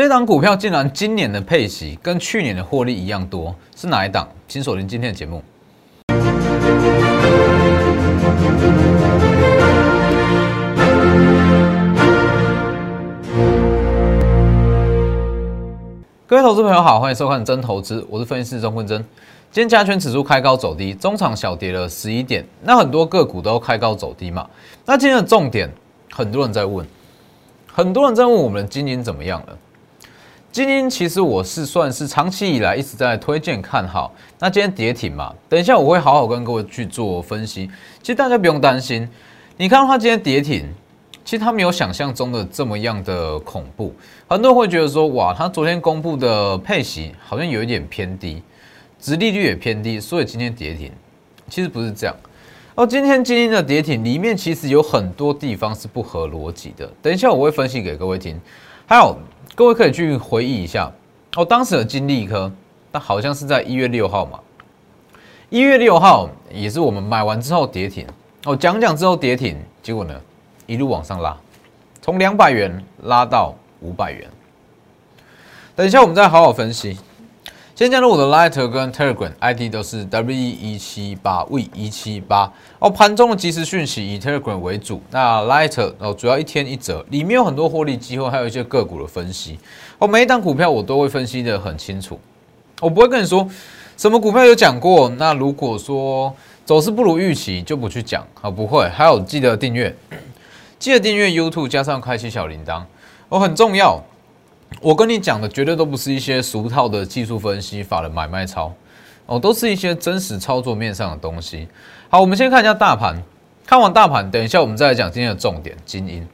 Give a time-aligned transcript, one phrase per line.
[0.00, 4.26] 这档股票竟然今年的配息跟去年的获利一样多，是哪一档？
[4.48, 5.42] 请锁定今天的节目。
[16.26, 19.04] 各位投资朋友好，欢迎收看真投资，我是分析师钟坤真。
[19.52, 24.48] 今天加权指数开高走低，中场小跌了十一点，那很多个股都开高走低嘛。
[24.86, 25.70] 那今天的重点，
[26.10, 26.86] 很多人在问，
[27.70, 29.58] 很多人在问我们的精英怎么样了？
[30.52, 34.12] 精英其实我是算是长期以来一直在推荐看好。
[34.38, 37.70] 那今天跌停嘛，等一下我会好好跟各位去做分析。
[38.02, 39.08] 其实大家不用担心，
[39.56, 40.68] 你看到它今天跌停。
[41.22, 43.94] 其实它没有想象中的这么样的恐怖，
[44.26, 48.42] 很多人会觉得说，哇，它昨天公布的配息好像有一点偏低，
[48.98, 50.90] 殖利率也偏低，所以今天跌停。
[51.48, 52.16] 其实不是这样，
[52.74, 56.90] 哦，今天今天的跌停里面其实有很多地方是不合逻辑的。
[57.00, 58.40] 等一下我会分析给各位听。
[58.86, 59.16] 还有
[59.60, 60.90] 各位可以去回忆一下，
[61.36, 62.50] 哦，当时的金利科，
[62.92, 64.40] 那好像是在一月六号嘛，
[65.50, 68.06] 一月六号也是我们买完之后跌停，
[68.46, 70.18] 哦，讲讲之后跌停，结果呢？
[70.64, 71.36] 一路往上拉，
[72.00, 74.26] 从两百元拉到五百元。
[75.76, 76.98] 等一下，我们再好好分析。
[77.80, 82.90] 先加入我的 Lighter 跟 Telegram ID 都是 W 一七八 V 一七八哦。
[82.90, 89.58] 盘中的即时讯息以 Telegram 为主，那 Lighter 哦主要一天一折，里面有很多获利机会，还有一些个股的分析
[89.98, 90.06] 哦。
[90.06, 92.20] 每一档股票我都会分析的很清楚，
[92.82, 93.48] 我不会跟你说
[93.96, 95.08] 什么股票有讲过。
[95.16, 96.30] 那如果说
[96.66, 98.86] 走势不如预期，就不去讲啊，不会。
[98.90, 99.96] 还有记得订阅。
[100.78, 102.82] 记得订阅 YouTube，加上开启小铃铛，
[103.30, 104.04] 哦，很重要。
[104.80, 108.72] 我跟你讲的绝对都不是一些俗套的技术分析法的买卖操，
[109.26, 111.66] 哦，都是一些真实操作面上的东西。
[112.08, 113.20] 好，我们先看一下大盘。
[113.66, 116.26] 看完大盘，等一下我们再来讲今天的重点——精英。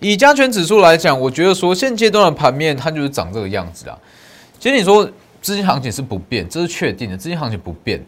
[0.00, 3.98] 以加权指数来讲，我觉得说现阶段的盘面它就是长这个样子啊。
[4.58, 5.04] 其实你说
[5.42, 8.02] 资金行情是不变，这是确定的，资金行情不变。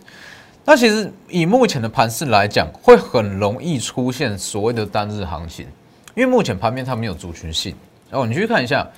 [0.64, 5.66] 那其实以目前的盘势来讲，会很容易出现所谓的单日行情，
[6.14, 7.74] 因为目前盘面它没有族群性。
[8.10, 8.88] 哦，你去看一下，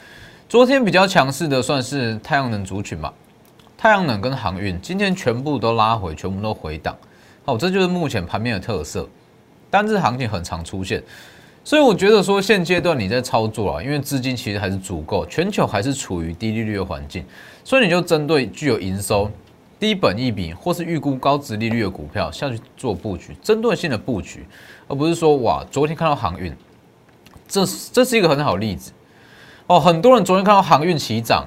[0.48, 3.12] 昨天比较强势的算是太阳能族群嘛，
[3.76, 6.96] 太阳能跟航运今天全部都拉回，全部都回档。
[7.44, 9.08] 好，这就是目前盘面的特色，
[9.68, 11.02] 单日行情很常出现。
[11.64, 17.24] 所以我觉得说现阶段你在操作啊，因为资金其实还是足够，全球还是处于低利率的环境，
[17.64, 19.30] 所以你就针对具有营收。
[19.78, 24.44] 低本益比或是预估高值利率的股票下去做布局，针对性的布局，
[24.86, 26.54] 而不是说哇，昨天看到航运，
[27.48, 28.92] 这这是一个很好例子
[29.70, 29.78] 哦。
[29.78, 31.46] 很多人昨天看到航运起涨，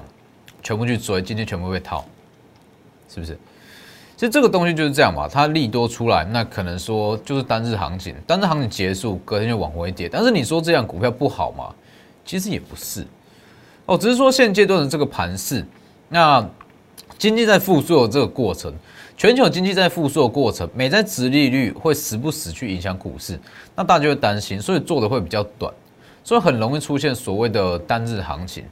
[0.62, 2.02] 全部去追，今天全部被套，
[3.12, 3.38] 是不是？
[4.16, 10.08] 其实这个东西就是这样嘛，它利多出来，那可能说就是单日行情，单日行情结束，隔天就往回跌。
[10.08, 11.74] 但是你说这样股票不好吗？
[12.24, 13.06] 其实也不是
[13.84, 15.64] 哦，只是说现阶段的这个盘势，
[16.08, 16.48] 那。
[17.16, 18.74] 经济在复苏的这个过程，
[19.16, 23.38] 全球经济在复苏的过程，美债殖利率会时不时去影响股市，
[23.76, 25.72] 那大家就会担心，所以做的会比较短，
[26.24, 28.64] 所以很容易出现所谓的单日行情。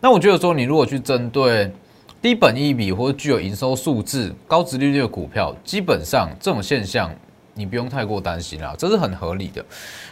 [0.00, 1.72] 那我觉得说，你如果去针对
[2.20, 7.10] 低本益比或者具有营收数字高值利率的股票，基本上这种现象
[7.54, 9.64] 你不用太过担心啦，这是很合理的。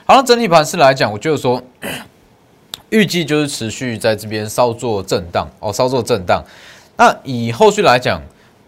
[0.06, 1.62] 好了，整体盘势来讲，我觉得说，
[2.90, 6.42] 预计就是持续在这边稍作震荡哦，稍作震荡。
[6.96, 8.22] 那以后续来讲，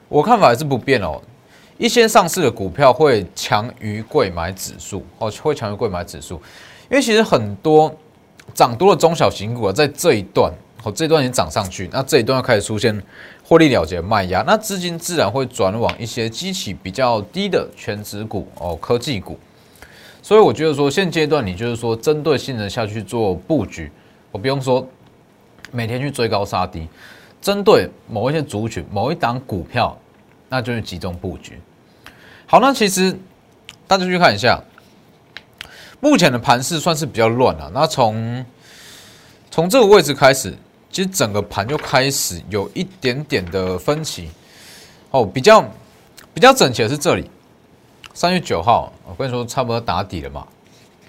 [0.08, 1.22] 我看法还是不变哦。
[1.78, 6.34] 一些上市的股票会强于贵买指数哦，会强于贵买指数，
[6.90, 7.94] 因为其实很多
[8.54, 10.52] 涨多的中小型股啊，在这一段
[10.82, 13.02] 哦，这一段已经涨上去，那这一段要开始出现
[13.44, 19.38] 获利了结卖压，那资金自然会转往一些基期比较低的全值股哦，科技股。
[20.22, 23.90] 所以我觉得说，现阶段你就是说针对性的下去做布局，
[24.32, 24.86] 我不用说
[25.70, 26.88] 每天去追高杀低。
[27.40, 29.96] 针对某一些族群、某一档股票，
[30.48, 31.60] 那就是集中布局。
[32.44, 33.16] 好，那其实
[33.86, 34.60] 大家去看一下，
[36.00, 37.70] 目前的盘势算是比较乱了。
[37.74, 38.44] 那从
[39.50, 40.56] 从这个位置开始，
[40.90, 44.30] 其实整个盘就开始有一点点的分歧。
[45.10, 45.64] 哦，比较
[46.34, 47.30] 比较整齐的是这里，
[48.14, 50.46] 三月九号，我跟你说差不多打底了嘛。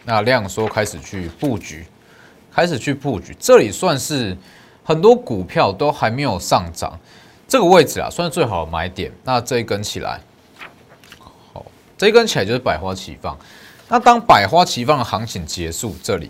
[0.03, 1.85] 那量缩开始去布局，
[2.53, 4.37] 开始去布局，这里算是。
[4.87, 6.97] 很多股票都还没有上涨，
[7.45, 9.11] 这个位置啊算是最好的买点。
[9.25, 10.21] 那这一根起来，
[11.51, 11.65] 好，
[11.97, 13.37] 这一根起来就是百花齐放。
[13.89, 16.29] 那当百花齐放的行情结束，这里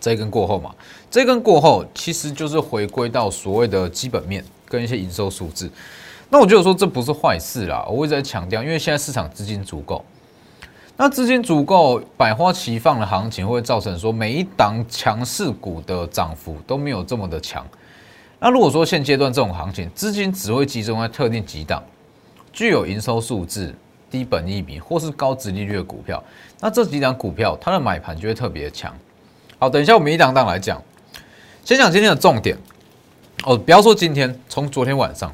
[0.00, 0.74] 这一根过后嘛，
[1.10, 5.70] 这一根过后其实就是回归到所谓的基本面跟一些营收数字。
[6.30, 10.04] 那我觉得说这不是坏事啦，我一直在强调，因为现在市场资金足够。
[10.96, 17.66] 那资金足够百花齐放的行情，会造成说每一档强势股的涨幅都没有这么的强。
[18.38, 21.82] 那如果说现阶段这种行情，资金只会集中在特定几档
[22.52, 23.74] 具有营收数字、
[24.12, 26.22] 低本益比或是高值利率的股票，
[26.60, 28.94] 那这几档股票它的买盘就会特别强。
[29.58, 30.80] 好，等一下我们一档档来讲，
[31.64, 32.54] 先讲今天的重点。
[33.44, 35.32] 哦，不要说今天，从昨天晚上，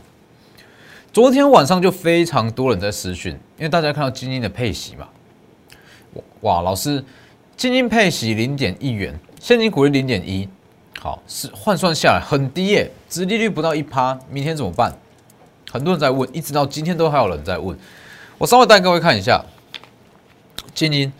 [1.12, 5.08] 昨天晚上就非常多人在私讯，因为大家看到基金的配息嘛。
[6.42, 7.04] 哇，老师，
[7.56, 10.48] 基金配息零点一元，现金股利零点一，
[11.00, 14.96] 好，是换算下来很低耶，值利率不到一趴，明天怎么办？
[15.70, 17.76] 很多人在问，一直到今天都还有人在问。
[18.38, 19.44] 我稍微带各位看一下，
[20.73, 21.12] 基金，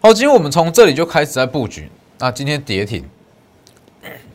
[0.00, 1.90] 好，今天我们从这里就开始在布局，
[2.20, 3.04] 那今天跌停，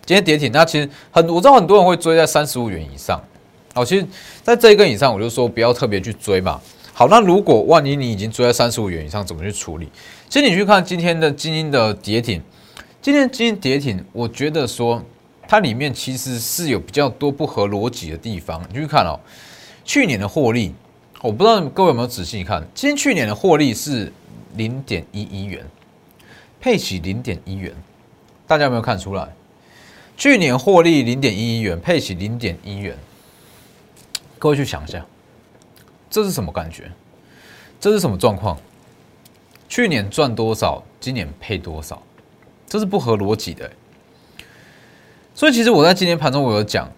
[0.05, 3.23] 今天跌停，那其实很，我知道很多人会追在三十五元以上，
[3.73, 4.05] 好，其实
[4.43, 6.59] 在这一根以上，我就说不要特别去追嘛。
[6.91, 9.89] 好，那如果万一你已经追在三十五元以上，怎么去处理？
[10.27, 12.41] 其实你去看今天的基金的跌停，
[13.01, 15.01] 今天基金跌停，我觉得说
[15.47, 18.61] 它里面其实是有比较多不合逻辑的地方。
[18.69, 19.17] 你去看哦，
[19.85, 20.75] 去年的获利，
[21.21, 24.11] 我不知道各位有没有仔细看，今天去年的获利是
[24.55, 25.63] 零点一一元，
[26.59, 27.71] 配息零点一元，
[28.47, 29.27] 大家有没有看出来？
[30.17, 32.97] 去年获利零点一一元，配息零点一元，
[34.39, 35.05] 各位去想一下。
[36.09, 36.91] 这是什么感觉？
[37.79, 38.57] 这是什么状况？
[39.69, 42.01] 去年赚多少，今年配多少？
[42.67, 43.71] 这是不合逻辑的。
[45.35, 46.89] 所以其实我在今天盘中我有讲，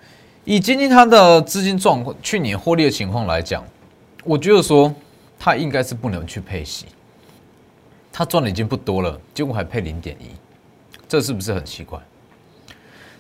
[0.46, 3.64] 以今天它的资金状况，去年获利的情况来讲，
[4.24, 4.94] 我觉得说
[5.40, 6.86] 他应该是不能去配息。
[8.12, 10.28] 他赚的已经不多了，结果还配零点一，
[11.08, 12.00] 这是不是很奇怪？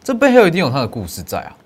[0.03, 1.57] 这背后一定有他的故事在啊。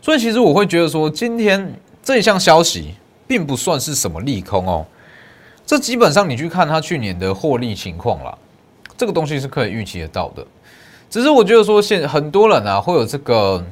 [0.00, 2.94] 所以其实我会觉得说，今天这一项消息。
[3.28, 4.86] 并不算是什么利空哦，
[5.66, 8.38] 这基本上你去看他去年的获利情况啦，
[8.96, 10.42] 这个东西是可以预期得到的。
[11.10, 13.62] 只是我觉得说现很多人啊会有这个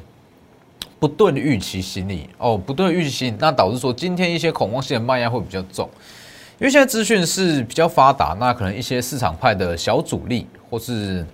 [0.99, 5.87] 不对预期心理哦，不对预期心理，那导致说今天一些恐慌性的卖压会比较重，
[6.59, 11.25] 因为现在资讯是比较发达，那可能一些市场派的小主力或是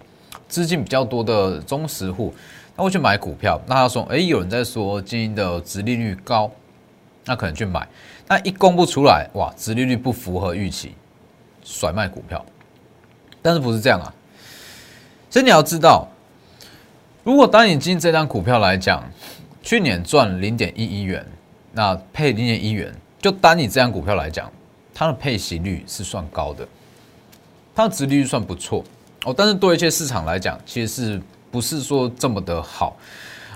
[0.50, 2.33] 资金比较多的中实户，
[2.75, 6.51] 他会去买股票，那他说，哎，有人在说今天的殖利率高，
[7.25, 7.88] 那可能去买。
[8.27, 10.94] 那一公布出来，哇，殖利率不符合预期，
[11.63, 12.44] 甩卖股票。
[13.42, 14.13] 但是不是这样啊？
[15.30, 16.07] 所以你要知道，
[17.24, 19.04] 如果当你今这张股票来讲，
[19.63, 21.25] 去年赚零点一一元，
[21.71, 24.51] 那配零点一元，就单你这张股票来讲，
[24.94, 26.68] 它的配息率是算高的，
[27.74, 28.83] 它的殖利率算不错
[29.25, 29.33] 哦。
[29.36, 32.95] 但是对一些市场来讲，其实是不是说这么的好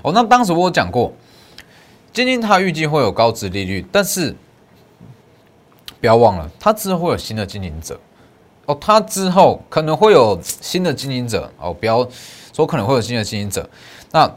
[0.01, 0.11] 哦？
[0.11, 1.13] 那当时我讲过，
[2.11, 4.35] 今天它预计会有高值利率，但是。
[5.99, 7.99] 不要忘了，它之后会有新的经营者
[8.67, 12.07] 哦，它之后可能会有新的经营者哦，不要
[12.53, 13.67] 说可能会有新的经营者，
[14.11, 14.31] 那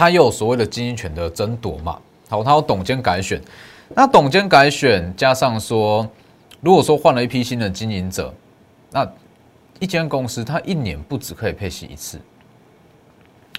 [0.00, 2.00] 它又有所谓的经营权的争夺嘛，
[2.30, 3.38] 好，它有董监改选，
[3.90, 6.08] 那董监改选加上说，
[6.62, 8.32] 如果说换了一批新的经营者，
[8.90, 9.06] 那
[9.78, 12.18] 一间公司它一年不只可以配息一次，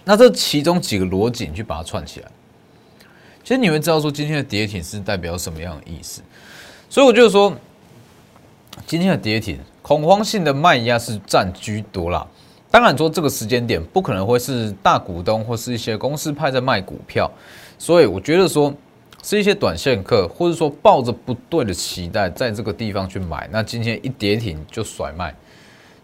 [0.03, 2.31] 那这其中几个逻辑你去把它串起来，
[3.43, 6.23] 其实你会知道说今天的跌停是代表什么样的意思。
[6.89, 7.55] 所以我就说，
[8.87, 12.25] 今天的跌停，恐慌性的卖压是占居多啦。
[12.71, 17.29] 当然说这个时间点不可能会是大股东或是一些公司派在卖股票，
[17.77, 18.73] 所以我觉得说
[19.21, 25.35] 是一些短线客，或者说抱着不对的期待在这个地方去买，那今天一跌停就甩卖，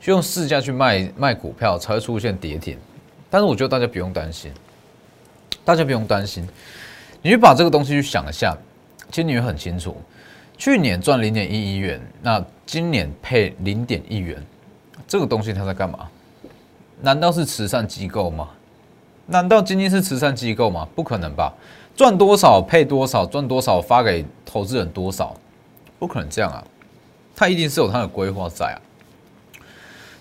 [0.01, 2.77] 就用市价去卖卖股票才会出现跌停。
[3.29, 4.51] 但是我觉得大家不用担心，
[5.63, 6.45] 大家不用担心，
[7.21, 8.53] 你去把这个东西去想一下，
[9.09, 9.95] 其实你会很清楚。
[10.57, 14.45] 去年赚零点一一元，那今年配零点一元，
[15.07, 15.99] 这个东西它在干嘛？
[17.01, 18.49] 难道是慈善机构吗？
[19.27, 20.87] 难道今天是慈善机构吗？
[20.95, 21.53] 不可能吧！
[21.95, 25.35] 赚多少配多少，赚多少发给投资人多少，
[25.99, 26.63] 不可能这样啊！
[27.35, 28.77] 它一定是有它的规划在啊。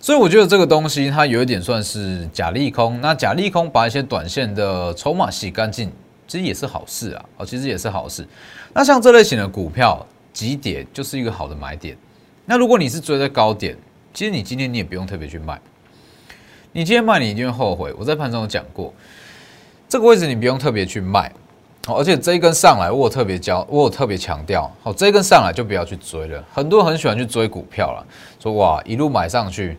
[0.01, 3.01] 所以我觉得这个东西它有一点算是假利空。
[3.01, 5.93] 那假利空把一些短线的筹码洗干净，
[6.27, 7.25] 其实也是好事啊！
[7.39, 8.27] 哦，其实也是好事。
[8.73, 10.07] 那像这类型的股票。
[10.37, 11.97] 急跌就是一个好的买点。
[12.45, 13.75] 那如果你是追在高点，
[14.13, 15.59] 其实你今天你也不用特别去卖。
[16.77, 17.91] 你今天卖，你一定会后悔。
[17.99, 18.93] 我在盘中有讲过，
[19.89, 21.33] 这个位置你不用特别去卖。
[21.89, 26.45] 而且这一根上来，我有特别教，我有特别强调，好，这一根上来就不要去追了。
[26.53, 28.07] 很多人很喜欢去追股票了，
[28.39, 29.79] 说哇一路买上去，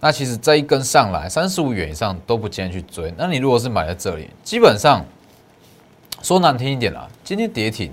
[0.00, 3.12] 那其实这一根上来三十五元以上都不建议去追。
[3.18, 5.04] 那你如果是买在这里，基本上
[6.22, 7.92] 说难听一点啦，今天跌停，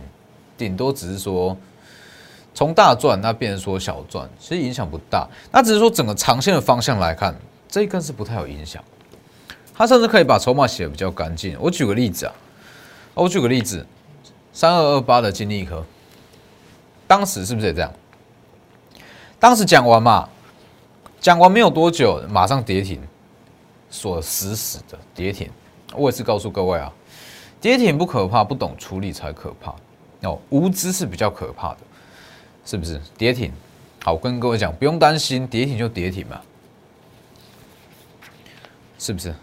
[0.58, 1.58] 顶多只是说。
[2.54, 5.27] 从大赚那变成说小赚，其实影响不大。
[5.51, 7.36] 那只是说整个长线的方向来看，
[7.68, 8.84] 这一根是不太有影响。
[9.74, 11.56] 它甚至可以把筹码洗得比较干净。
[11.60, 12.34] 我举个例子啊，
[13.14, 13.86] 我举个例子，
[14.52, 15.86] 三二二八的金利科，
[17.06, 17.94] 当时是不是也这样？
[19.40, 20.28] 当时讲完嘛，
[21.20, 23.00] 讲完没有多久，马上跌停，
[23.92, 25.48] 锁死死的跌停。
[25.94, 26.92] 我也是告诉各位啊，
[27.62, 29.76] 跌停不可怕，不懂处理才可怕。
[30.28, 31.78] 哦，无知是比较可怕的，
[32.66, 33.00] 是不是？
[33.16, 33.54] 跌停，
[34.04, 36.42] 好，跟各位讲，不用担心，跌停就跌停嘛，
[38.98, 39.34] 是不是？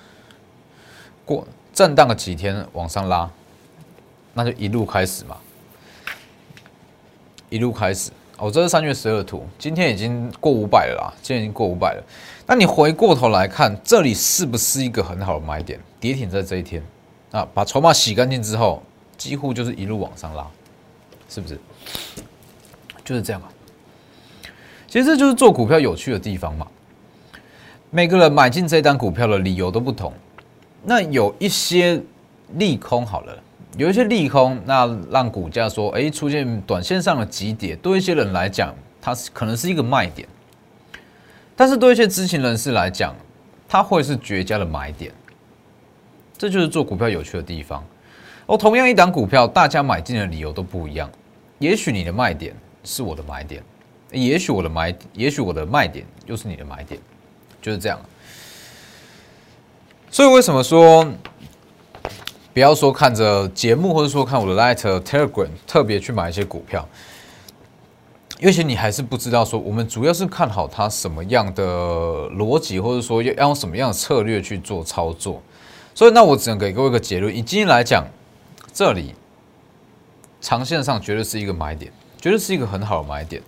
[1.24, 3.30] 过震荡了几天往上拉，
[4.32, 5.36] 那就一路开始嘛，
[7.48, 8.10] 一路开始。
[8.36, 12.04] 哦，这是三月十二图，今天已经过五百了啦，今天已经过五百了。
[12.46, 15.80] 那你回过头来看，这里是不是一个很好的买点？
[16.00, 16.82] 跌停在这一天，
[17.30, 18.82] 啊，把筹码洗干净之后，
[19.16, 20.46] 几乎就是一路往上拉。
[21.26, 21.58] 是不是？
[23.04, 23.48] 就是这样啊。
[24.86, 26.66] 其实这就是做股票有趣的地方嘛。
[27.94, 30.12] 每个人买进这单股票的理由都不同。
[30.82, 32.02] 那有一些
[32.54, 33.40] 利空好了，
[33.76, 40.28] 有一些利空，那让股价说，哎，出现短线上的急跌，对一些人来讲，它是可能是一个卖点。
[41.54, 43.14] 但是对一些知情人士来讲，
[43.68, 45.12] 它会是绝佳的买点。
[46.36, 47.80] 这就是做股票有趣的地方。
[48.46, 51.08] 哦，同样一档股票，大家买进的理由都不一样。
[51.60, 53.62] 也许你的卖点是我的买点，
[54.10, 57.00] 也许我的买，也许我的卖点又是你的买点，
[57.64, 57.98] 就是这样。
[60.10, 61.10] 所以为什么说
[62.52, 66.86] 不要说看着节目，或者说看我的 Light Telegram 特别去买一些股票？
[68.40, 71.64] 尤其你还是不知道说，我们主要是看好它什么样的
[72.32, 75.42] 逻辑，或者说要用什么样的策略去做操作。
[75.94, 78.04] 所以那我只能给各位一个结论：以今天来讲，
[78.74, 79.14] 这里。
[80.40, 81.90] 长线上绝对是一个买点，
[82.20, 83.40] 绝对是一个很好的买点。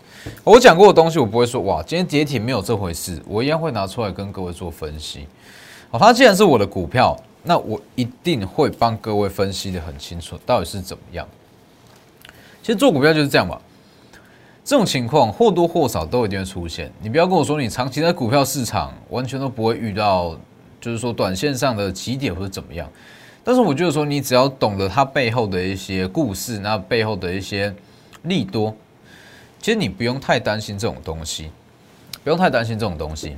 [0.45, 5.27] 我讲过的东西，我不会说哇，今天跌停没有这回事，我一样会拿出来跟各位做分析。
[5.91, 11.27] 好，它既然是我的股票，那我一定会帮各位分析的很清楚，到底是怎么样。
[12.63, 13.61] 其实做股票就是这样吧，
[14.65, 16.93] 这种情况或多或少都一定会出现。
[17.01, 20.37] 你不要跟我说你长期在股票市场完全都不会遇到，
[20.81, 22.91] 就是说短线上的起点或者怎么样。
[23.45, 27.73] 但是我觉得说，你只要懂得它背后的一些故事，那背后的一些
[28.23, 28.75] 利多，
[29.61, 31.51] 其实你不用太担心这种东西，
[32.23, 33.37] 不用太担心这种东西。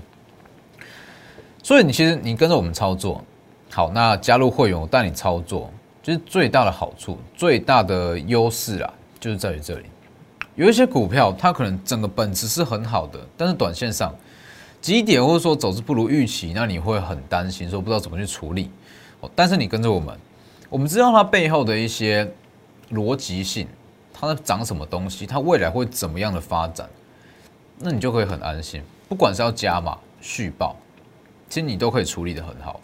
[1.62, 3.24] 所以你其实你跟着我们操作，
[3.70, 5.70] 好，那加入会员我带你操作，
[6.02, 9.84] 就是最大的好处、最大的优势啊，就是在于这里。
[10.54, 14.14] 有一些股票它可能整个本质是很好的，但是短线上
[14.80, 18.70] 几点或者说走势不如预期，那你会很担心，说不知道怎么去处理。
[19.34, 20.16] 但是你跟着我们，
[20.68, 22.28] 我们知道它背后的一些
[22.92, 23.66] 逻辑性，
[24.20, 26.88] 它涨什么东西，它未来会怎么样的发展，
[27.78, 28.82] 那你就可以很安心。
[29.08, 30.76] 不管是要加码、续报，
[31.48, 32.80] 其实你都可以处理的很好。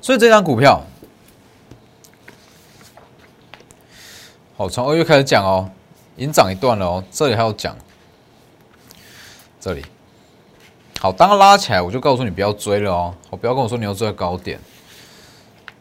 [0.00, 0.82] 所以这张股票，
[4.56, 5.70] 好，从二月开始讲哦，
[6.16, 7.76] 已经涨一段了哦，这里还要讲，
[9.60, 9.84] 这里。
[11.00, 13.14] 好，当它拉起来，我就告诉你不要追了哦。
[13.30, 14.60] 好不要跟我说你要追高点，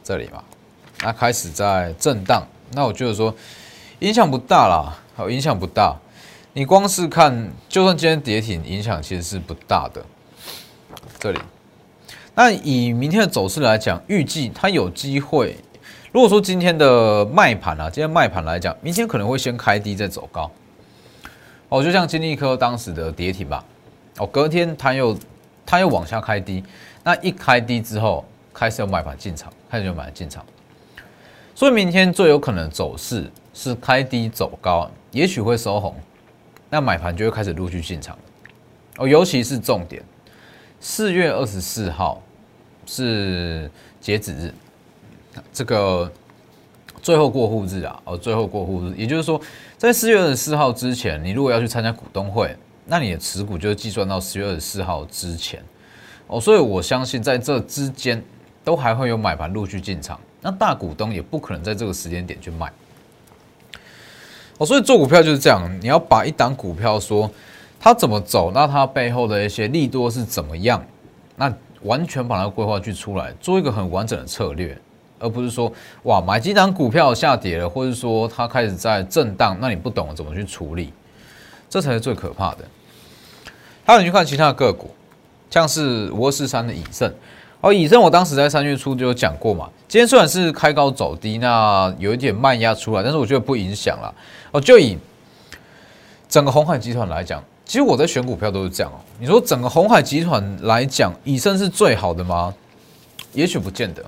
[0.02, 0.44] 这里嘛，
[1.02, 2.42] 那开始在震荡，
[2.72, 3.34] 那我觉得说
[4.00, 5.94] 影响不大啦，好，影响不大。
[6.54, 10.02] 你光是看，就算今天跌停，影响其实是不大的。
[11.20, 11.40] 这里，
[12.34, 15.58] 那以明天的走势来讲，预计它有机会。
[16.14, 20.50] 如果说今天的卖盘啊，今天卖盘来讲，明天可能会先开低再走高。
[21.68, 23.64] 哦，就像金利科当时的跌停吧。
[24.18, 25.18] 哦，隔天它又
[25.66, 26.64] 它又往下开低，
[27.04, 30.46] 那一开低之后开始有买盘进场，开始有买进场，
[31.54, 33.30] 所以明天最有可能走势
[33.62, 35.94] 是开低走高，也许会收红，
[36.70, 38.18] 那买盘就会开始陆续进场
[38.96, 40.02] 哦，尤其是重点，
[40.80, 42.22] 四月二十四号
[42.86, 44.54] 是截止日，
[45.52, 46.10] 这个
[47.02, 49.42] 最后过户日啊，哦，最后过户日，也就是说，
[49.78, 52.56] 在四月二十四号之前，你如果要去参加股东会。
[52.92, 55.62] 那你的持股就计算到十月二十四号之前。
[56.26, 58.24] 哦，所以我相信在这之间
[58.64, 62.72] 都还会有买盘陆续进场，那大股东也不可能在这个时间点去卖。
[64.60, 67.32] 哦，所以做股票就是这样，你要把一档股票说
[67.80, 70.86] 它怎么走，那它背后的一些利多是怎么样，
[71.38, 71.52] 那
[71.84, 74.78] 完全把它规划去出来，做一个很完整的策略，
[75.18, 75.72] 而不是说
[76.04, 80.92] 哇买几档股票下跌了，或者说它开始在震荡，那你不懂怎么去处理，
[81.70, 82.66] 这才是最可怕的。
[83.86, 84.92] 还有你去看其他的个股，
[85.50, 87.10] 像是五二四三的以盛，
[87.62, 89.70] 哦，以盛我当时在三月初就有讲过嘛。
[89.88, 94.14] 今天虽然是开高走低，那有一点慢压出来，但是我觉得不影响了。
[94.52, 94.98] 哦，就以
[96.30, 98.96] 整个红海集团来讲，其实我在选股票都是这样哦。
[99.20, 102.54] 你说整个红海集团来讲，以盛是最好的吗？
[103.34, 104.04] 也许不见得。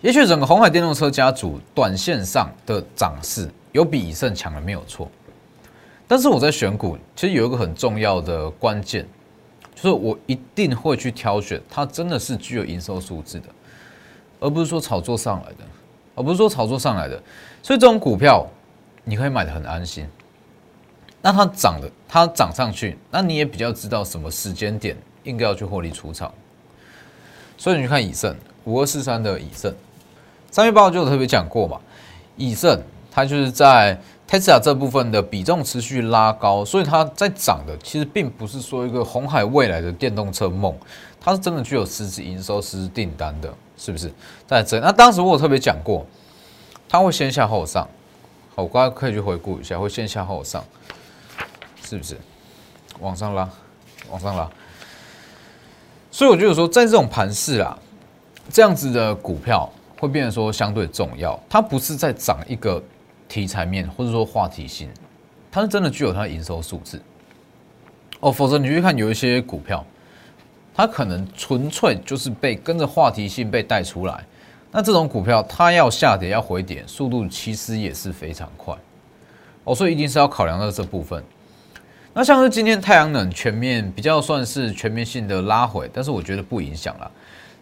[0.00, 5.08] 也许整个红海电动车家族短线上的涨势有比以盛强的没有错。
[6.08, 9.06] 但是我在选股，其实有一个很重要的关键，
[9.80, 13.46] 就是我一定会去挑选它真的是具有营收数字的，
[14.40, 15.58] 而不是说炒作上来的，
[16.16, 17.14] 而不是说炒作上来的。
[17.62, 18.44] 所以这种股票
[19.04, 20.04] 你可以买的很安心。
[21.22, 26.34] 那它涨的，它涨上去，那你也比较知道什么时间点应该要去获利出场。
[27.56, 29.72] 所以你去看以盛五二四三的以盛，
[30.50, 31.80] 三月八号就有特别讲过嘛，
[32.36, 32.80] 以盛
[33.12, 33.96] 它就是在
[34.28, 40.76] Tesla 这部分的比重持续拉高，所以它在涨的其实并不是说一个红海未来的电动车梦，
[41.18, 44.12] 它是真的具有实质营收、实质订单的，是不是？
[44.46, 46.04] 在这，那当时我有特别讲过，
[46.88, 47.88] 它会先下后上，
[48.54, 50.62] 好，我刚刚可以去回顾一下，会先下后上。
[51.82, 52.18] 是不是
[53.00, 53.48] 往上拉，
[54.10, 54.46] 往上拉？
[56.10, 57.78] 所以我觉得说，在这种盘势啊，
[58.50, 59.66] 这样子的股票
[59.98, 61.40] 会变得说相对重要。
[61.48, 62.82] 它不是在涨一个
[63.28, 64.88] 题材面，或者说话题性，
[65.50, 67.00] 它是真的具有它的营收数字。
[68.20, 69.84] 哦，否则你去看有一些股票，
[70.74, 74.24] 它可能纯粹就是被跟着话题性被带出来。
[74.70, 78.76] 那这种股票，它要下跌要回跌，速度其实也是非常快。
[79.64, 81.22] 哦，所以一定是要考量到这部分。
[82.12, 87.10] 那像是今天太阳能全面比较算是全面性的拉回，但是我觉得不影响了。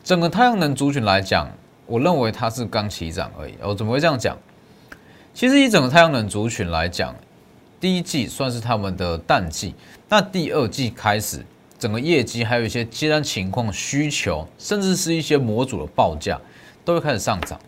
[0.03, 1.49] 整个太阳能族群来讲，
[1.85, 3.55] 我认为它是刚起涨而已。
[3.61, 4.37] 我怎么会这样讲？
[5.37, 7.15] 其实以整个太阳能族群来讲，
[7.79, 9.75] 第一季算是他们的淡季，
[10.09, 11.45] 那第二季开始，
[11.79, 16.41] 整个业绩还有一些接单情况、需求，甚至是一些模组的报价，
[16.87, 17.61] 都会开始上涨。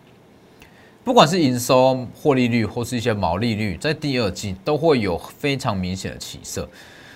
[1.04, 6.66] 不管是营收、获利率或是一些毛利率，在第二季都会有非常明显的起色。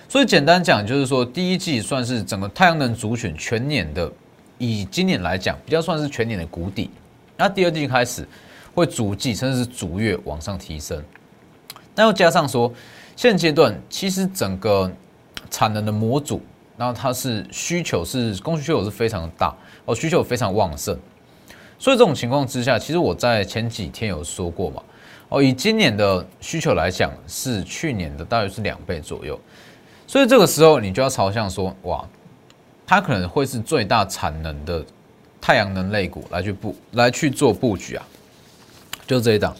[0.06, 4.12] 所以简单讲，就是说第一季算是整个太阳能族群全年的，
[4.59, 6.90] 以今年来讲，比较算是全年的谷底。
[7.38, 8.28] 那第二季开始
[8.75, 11.02] 会逐季甚至是逐月往上提升。
[11.95, 12.73] 那又加上说，
[13.17, 14.91] 现阶段其实整个
[15.50, 16.41] 产能的模组，
[16.76, 19.54] 然后它是需求是供需需求是非常大
[19.85, 20.99] 哦，需求非常旺盛。
[21.78, 24.82] 所以这种情况之下，其实我在前几天有说过嘛，
[25.28, 29.39] 哦，以今年的需求来讲，是去年的大约是两倍左右，
[30.06, 32.08] 所以这个时候你就要朝向说，哇，
[32.87, 34.85] 它可能会是最大产能的
[35.41, 38.06] 太阳能类股来去布来去做布局啊，
[39.06, 39.54] 就这一档，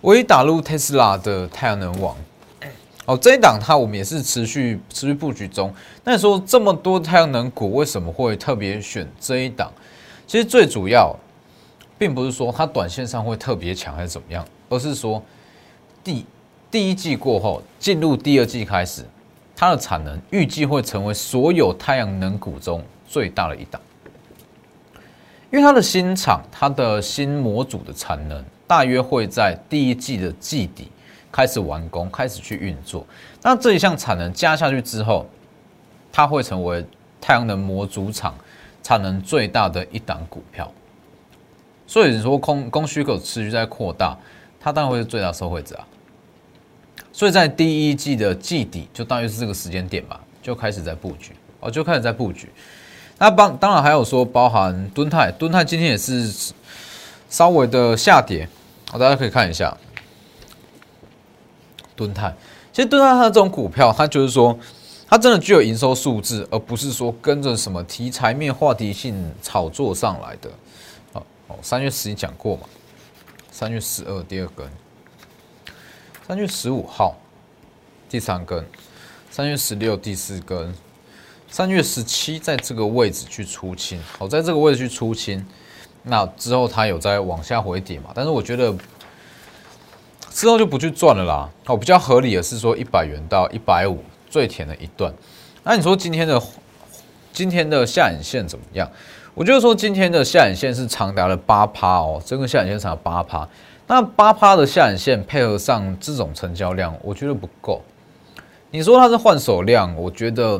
[0.00, 2.16] 我已打入 Tesla 的太阳能网。
[3.04, 5.74] 哦，这一档它我们也是持续持续布局中。
[6.04, 9.72] 那你说这么多太阳能股，为什么会特别选这一档？
[10.24, 11.12] 其实最主要，
[11.98, 15.20] 并不是说它短线上会特别强还是怎么样，而是说
[16.04, 16.24] 第
[16.70, 19.04] 第一季过后进入第二季开始，
[19.56, 23.82] 它的产能预计会成为所有太阳能股中最大的一档，
[25.52, 30.90] 因为它的新厂、它的新模组的产能大约会在第一季的季底。
[31.30, 33.06] 开始完工，开始去运作。
[33.40, 35.26] 那这一项产能加下去之后，
[36.12, 36.84] 它会成为
[37.22, 38.34] 太阳能模组厂
[38.82, 40.70] 产能最大的一档股票。
[41.86, 44.14] 所以说，供供需口持续在扩大，
[44.60, 45.88] 它当然会是最大受惠者啊。
[47.14, 52.50] 所以在第一季的季底，就大约是这个时间点吧，就开始在布局哦，就开始在布局。
[53.22, 56.52] 那帮当然还有说，包含敦泰，敦泰今天也是
[57.30, 58.48] 稍微的下跌，
[58.90, 59.78] 好，大家可以看一下。
[61.94, 62.34] 敦泰，
[62.72, 64.58] 其实敦泰它这种股票，它就是说，
[65.06, 70.50] 它真的具有营收数字，而不是说跟着什么题材面、话题性炒作上来的。
[71.12, 72.62] 好，哦，三月十一讲过嘛，
[73.52, 74.66] 三月十二第二根，
[76.26, 77.14] 三月十五号
[78.08, 78.66] 第三根，
[79.30, 80.74] 三月十六第四根，
[81.52, 85.46] 三月十七在这个位置去出清，好，在这个位置去出清，
[86.02, 88.10] 那之后它有在往下回跌嘛？
[88.14, 88.74] 但是我觉得。
[90.30, 91.50] 之后就不去赚了啦。
[91.66, 95.12] 哦，比较合理的是说一百元到一百五最甜的一段。
[95.62, 96.42] 那你说今天的
[97.34, 98.90] 今天的下影线怎么样？
[99.34, 103.46] 我觉得说今天的下影线是长达了八趴哦，整个下影线长达八趴。
[103.86, 107.82] 那八趴的下影线配合上这种成交量，我觉得不够。
[108.70, 110.58] 你说它是换手量，我觉得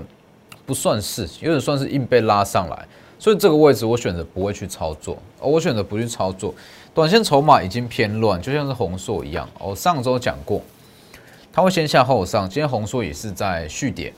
[0.72, 2.88] 不算是，有点算是硬被拉上来。
[3.18, 6.54] 所以这个位置我选择不会去操作，我选择不去操作。
[6.94, 9.46] 短线筹码已经偏乱，就像是红硕一样。
[9.58, 10.62] 我上周讲过，
[11.52, 12.48] 它会先下后上。
[12.48, 14.14] 今天红硕也是在续跌，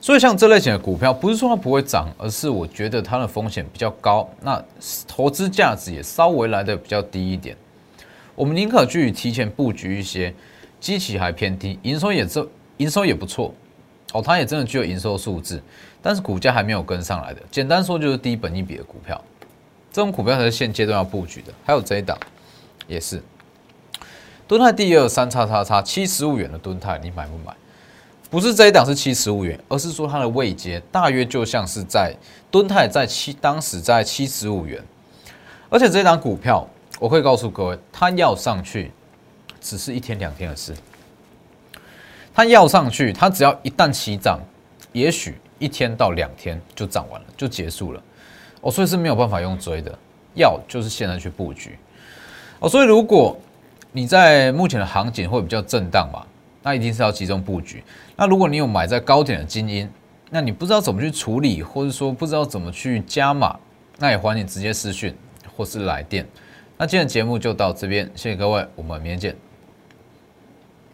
[0.00, 4.64] 所以像这类型的股票，不是说它不会涨，而是我觉得它的风险比较高，那
[5.06, 7.54] 投资价值也稍微来的比较低一点。
[8.34, 10.32] 我们宁可去提前布局一些
[10.80, 13.54] 基期还偏低，营收也这营收也不错
[14.14, 15.60] 哦，它也真的具有营收数字，
[16.00, 17.42] 但是股价还没有跟上来的。
[17.50, 19.20] 简单说就是低本一比的股票，
[19.92, 21.52] 这种股票才是现阶段要布局的。
[21.64, 22.16] 还有这一档
[22.86, 23.20] 也是，
[24.46, 27.52] 敦泰第二三叉叉叉七十五元的敦泰，你买不买？
[28.30, 32.14] 不是这一档是七十五元，而是说它的位阶大约就像是在
[32.50, 34.82] 敦泰在七当时在七十五元，
[35.68, 36.66] 而且这一档股票。
[37.00, 38.92] 我可以告诉各位，它要上去，
[39.60, 40.72] 只是一天两天的事。
[42.34, 44.40] 它要上去，它只要一旦起涨，
[44.92, 48.02] 也许一天到两天就涨完了，就结束了。
[48.60, 49.96] 哦，所以是没有办法用追的，
[50.34, 51.78] 要就是现在去布局。
[52.58, 53.38] 哦，所以如果
[53.92, 56.26] 你在目前的行情会比较震荡嘛，
[56.62, 57.84] 那一定是要集中布局。
[58.16, 59.88] 那如果你有买在高点的精英，
[60.30, 63.56] 那你不知道怎么去处理，或者说不知道怎么去加码，
[63.98, 65.14] 那也欢迎直接私讯
[65.56, 66.26] 或是来电。
[66.76, 69.53] 那今天节目就到这边，谢谢各位，我们明天见。